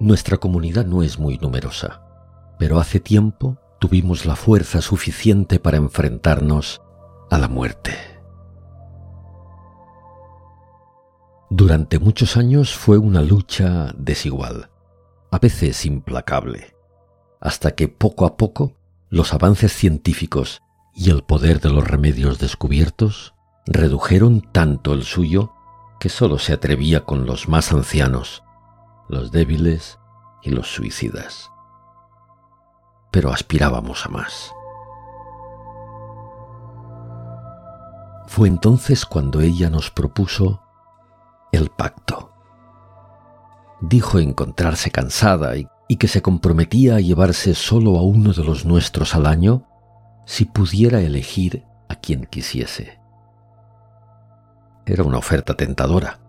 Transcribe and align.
Nuestra 0.00 0.38
comunidad 0.38 0.86
no 0.86 1.02
es 1.02 1.18
muy 1.18 1.36
numerosa, 1.36 2.00
pero 2.58 2.80
hace 2.80 3.00
tiempo 3.00 3.58
tuvimos 3.78 4.24
la 4.24 4.34
fuerza 4.34 4.80
suficiente 4.80 5.58
para 5.58 5.76
enfrentarnos 5.76 6.80
a 7.30 7.36
la 7.36 7.48
muerte. 7.48 7.92
Durante 11.50 11.98
muchos 11.98 12.38
años 12.38 12.74
fue 12.74 12.96
una 12.96 13.20
lucha 13.20 13.92
desigual, 13.94 14.70
a 15.30 15.38
veces 15.38 15.84
implacable, 15.84 16.74
hasta 17.38 17.72
que 17.72 17.88
poco 17.88 18.24
a 18.24 18.38
poco 18.38 18.78
los 19.10 19.34
avances 19.34 19.70
científicos 19.70 20.62
y 20.94 21.10
el 21.10 21.24
poder 21.24 21.60
de 21.60 21.68
los 21.68 21.86
remedios 21.86 22.38
descubiertos 22.38 23.34
redujeron 23.66 24.40
tanto 24.50 24.94
el 24.94 25.02
suyo 25.02 25.52
que 26.00 26.08
sólo 26.08 26.38
se 26.38 26.54
atrevía 26.54 27.04
con 27.04 27.26
los 27.26 27.48
más 27.48 27.70
ancianos, 27.70 28.42
los 29.10 29.32
débiles 29.32 29.98
y 30.42 30.50
los 30.50 30.68
suicidas. 30.68 31.50
Pero 33.10 33.32
aspirábamos 33.32 34.06
a 34.06 34.08
más. 34.08 34.52
Fue 38.28 38.46
entonces 38.46 39.04
cuando 39.04 39.40
ella 39.40 39.68
nos 39.68 39.90
propuso 39.90 40.62
el 41.50 41.70
pacto. 41.70 42.32
Dijo 43.80 44.20
encontrarse 44.20 44.92
cansada 44.92 45.56
y, 45.56 45.66
que 45.96 46.06
se 46.06 46.22
comprometía 46.22 46.94
a 46.94 47.00
llevarse 47.00 47.56
solo 47.56 47.98
a 47.98 48.02
uno 48.02 48.32
de 48.32 48.44
los 48.44 48.64
nuestros 48.64 49.16
al 49.16 49.26
año 49.26 49.66
si 50.24 50.44
pudiera 50.44 51.00
elegir 51.00 51.64
a 51.88 51.96
quien 51.96 52.26
quisiese. 52.26 53.00
Era 54.86 55.02
una 55.02 55.18
oferta 55.18 55.54
tentadora, 55.54 56.20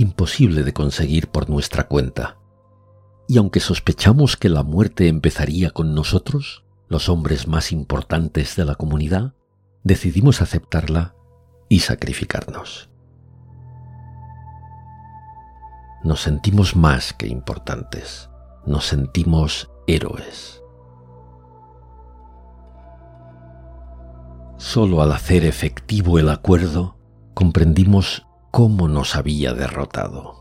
imposible 0.00 0.62
de 0.62 0.72
conseguir 0.72 1.28
por 1.28 1.48
nuestra 1.48 1.88
cuenta. 1.88 2.38
Y 3.28 3.38
aunque 3.38 3.60
sospechamos 3.60 4.36
que 4.36 4.48
la 4.48 4.62
muerte 4.62 5.08
empezaría 5.08 5.70
con 5.70 5.94
nosotros, 5.94 6.64
los 6.88 7.08
hombres 7.08 7.46
más 7.46 7.72
importantes 7.72 8.56
de 8.56 8.64
la 8.64 8.74
comunidad, 8.74 9.34
decidimos 9.84 10.42
aceptarla 10.42 11.14
y 11.68 11.80
sacrificarnos. 11.80 12.90
nos 16.02 16.22
sentimos 16.22 16.76
más 16.76 17.12
que 17.12 17.28
importantes, 17.28 18.30
nos 18.64 18.86
sentimos 18.86 19.70
héroes. 19.86 20.62
Solo 24.56 25.02
al 25.02 25.12
hacer 25.12 25.44
efectivo 25.44 26.18
el 26.18 26.28
acuerdo 26.28 26.96
comprendimos 27.34 28.26
cómo 28.50 28.88
nos 28.88 29.16
había 29.16 29.52
derrotado. 29.52 30.36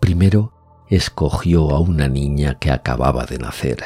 Primero 0.00 0.52
escogió 0.88 1.70
a 1.70 1.80
una 1.80 2.08
niña 2.08 2.58
que 2.58 2.70
acababa 2.70 3.24
de 3.24 3.38
nacer. 3.38 3.78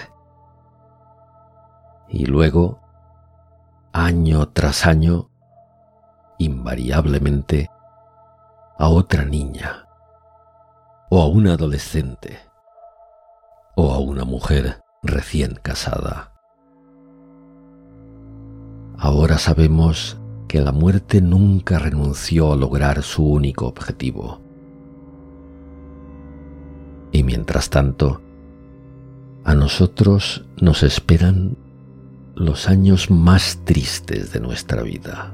Y 2.08 2.26
luego, 2.26 2.80
año 3.92 4.48
tras 4.48 4.86
año, 4.86 5.30
invariablemente, 6.38 7.70
a 8.78 8.88
otra 8.88 9.24
niña, 9.24 9.86
o 11.10 11.22
a 11.22 11.26
una 11.26 11.54
adolescente, 11.54 12.38
o 13.74 13.92
a 13.92 13.98
una 13.98 14.24
mujer 14.24 14.82
recién 15.02 15.54
casada. 15.62 16.32
Ahora 18.98 19.38
sabemos 19.38 20.18
que 20.48 20.60
la 20.60 20.72
muerte 20.72 21.20
nunca 21.20 21.78
renunció 21.78 22.52
a 22.52 22.56
lograr 22.56 23.02
su 23.02 23.24
único 23.24 23.66
objetivo. 23.66 24.40
Y 27.12 27.22
mientras 27.22 27.70
tanto, 27.70 28.20
a 29.44 29.54
nosotros 29.54 30.44
nos 30.60 30.82
esperan 30.82 31.56
los 32.34 32.68
años 32.68 33.10
más 33.10 33.62
tristes 33.64 34.32
de 34.32 34.40
nuestra 34.40 34.82
vida. 34.82 35.32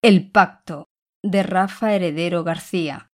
El 0.00 0.30
Pacto, 0.30 0.88
de 1.22 1.42
Rafa 1.42 1.92
Heredero 1.92 2.44
García. 2.44 3.10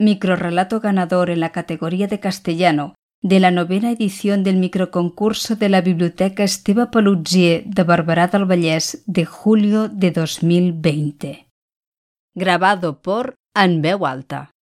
Microrrelato 0.00 0.78
ganador 0.78 1.28
en 1.28 1.40
la 1.40 1.50
categoría 1.50 2.06
de 2.06 2.20
castellano 2.20 2.94
de 3.20 3.40
la 3.40 3.50
novena 3.50 3.90
edición 3.90 4.44
del 4.44 4.56
microconcurso 4.56 5.56
de 5.56 5.68
la 5.68 5.80
Biblioteca 5.80 6.44
Esteba 6.44 6.92
Paluzier 6.92 7.64
de 7.64 7.82
Barberá 7.82 8.28
del 8.28 8.44
Vallès 8.44 9.02
de 9.06 9.24
julio 9.24 9.88
de 9.88 10.12
2020. 10.12 11.48
Grabado 12.36 13.02
por 13.02 13.34
Anbeu 13.56 14.06
Alta. 14.06 14.52